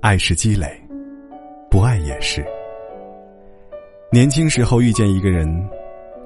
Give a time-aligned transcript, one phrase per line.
[0.00, 0.68] 爱是积累，
[1.70, 2.44] 不爱也是。
[4.12, 5.48] 年轻时候遇见一个人，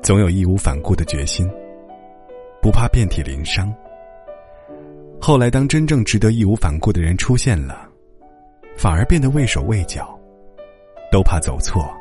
[0.02, 1.48] 总有义无反顾的决心，
[2.60, 3.72] 不怕遍体鳞伤。
[5.20, 7.88] 后来，当真正值得义无反顾的人出现了，
[8.76, 10.17] 反而变得畏手畏脚，
[11.10, 11.94] 都怕走错，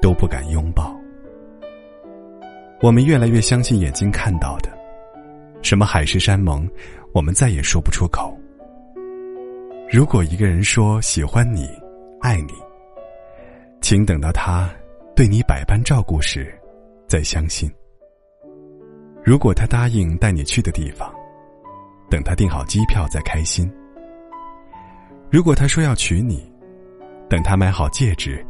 [0.00, 0.94] 都不敢拥抱。
[2.80, 4.70] 我们越来越相信眼睛看到的，
[5.62, 6.68] 什么海誓山盟，
[7.12, 8.36] 我们再也说不出口。
[9.90, 11.68] 如果一个人说喜欢你、
[12.20, 12.54] 爱你，
[13.80, 14.70] 请等到他
[15.14, 16.52] 对你百般照顾时，
[17.06, 17.70] 再相信。
[19.22, 21.12] 如果他答应带你去的地方，
[22.10, 23.70] 等他订好机票再开心。
[25.30, 26.52] 如果他说要娶你，
[27.28, 28.44] 等他买好戒指，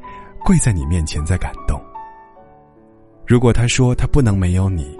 [0.45, 1.80] 跪在你面前在感动。
[3.27, 4.96] 如果他说他不能没有你，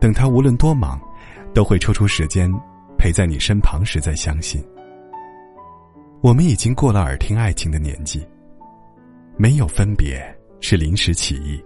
[0.00, 1.00] 等他无论多忙，
[1.52, 2.50] 都会抽出时间
[2.96, 4.64] 陪在你身旁时再相信。
[6.20, 8.26] 我们已经过了耳听爱情的年纪，
[9.36, 10.24] 没有分别
[10.60, 11.62] 是临时起意，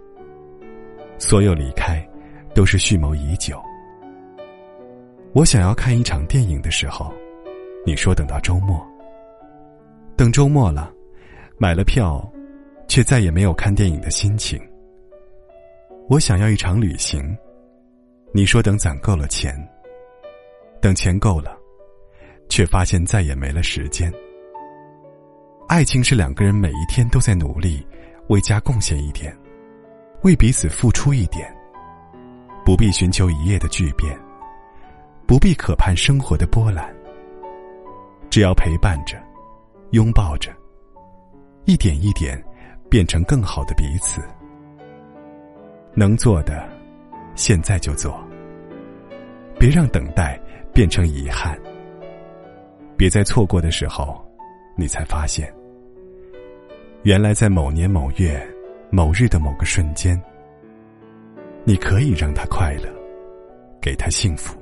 [1.17, 2.05] 所有离开
[2.53, 3.61] 都是蓄谋已久。
[5.31, 7.13] 我想要看一场电影的时候，
[7.85, 8.85] 你说等到周末。
[10.17, 10.91] 等周末了，
[11.57, 12.29] 买了票，
[12.89, 14.59] 却再也没有看电影的心情。
[16.09, 17.37] 我想要一场旅行，
[18.33, 19.55] 你说等攒够了钱。
[20.81, 21.55] 等钱够了，
[22.49, 24.11] 却发现再也没了时间。
[25.67, 27.85] 爱情是两个人每一天都在努力，
[28.29, 29.37] 为家贡献一点，
[30.23, 31.47] 为彼此付出一点。
[32.65, 34.19] 不必寻求一夜的巨变，
[35.27, 36.91] 不必渴盼生活的波澜。
[38.31, 39.21] 只要陪伴着，
[39.91, 40.51] 拥抱着，
[41.65, 42.41] 一点一点
[42.89, 44.21] 变成更好的彼此。
[45.93, 46.67] 能做的，
[47.35, 48.19] 现在就做。
[49.59, 50.39] 别让等待
[50.73, 51.59] 变成遗憾。
[52.97, 54.19] 别在错过的时候，
[54.75, 55.53] 你才发现。
[57.03, 58.41] 原来，在某年某月
[58.89, 60.21] 某日的某个瞬间，
[61.63, 62.89] 你可以让他快乐，
[63.81, 64.57] 给他幸福，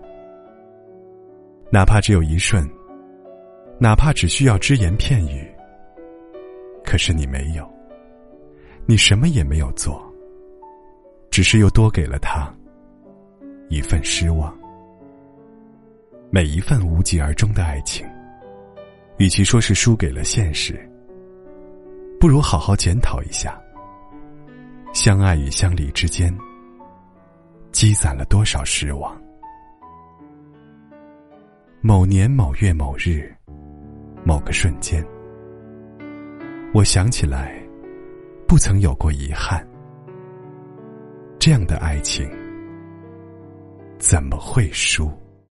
[1.72, 2.68] 哪怕只有一瞬，
[3.80, 5.48] 哪怕只需要只言片语。
[6.84, 7.68] 可是你没有，
[8.90, 10.02] 你什么也没有做，
[11.30, 12.50] 只是又多给了他
[13.68, 14.58] 一份失望。
[16.30, 18.08] 每一份无疾而终的爱情，
[19.18, 20.90] 与其说是输给了现实。
[22.18, 23.62] 不如好好检讨一下，
[24.94, 26.34] 相爱与相离之间，
[27.74, 29.22] 积攒了多少失望？
[31.82, 33.36] 某年某月某日，
[34.24, 35.06] 某个瞬间，
[36.74, 37.57] 我想起来，
[38.48, 39.62] 不曾有过遗憾。
[41.38, 42.26] 这样的爱情，
[44.00, 45.12] 怎么会输？